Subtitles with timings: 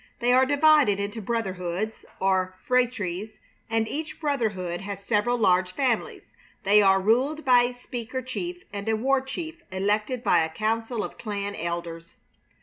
[0.19, 3.37] They are divided into brotherhoods, or phratries,
[3.69, 6.31] and each brotherhood has several large families.
[6.63, 11.03] They are ruled by a speaker chief and a war chief elected by a council
[11.03, 12.15] of clan elders.